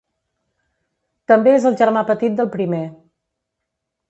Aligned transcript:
També 1.33 1.53
és 1.59 1.67
el 1.71 1.77
germà 1.83 2.05
petit 2.09 2.39
del 2.41 2.51
primer. 2.57 2.81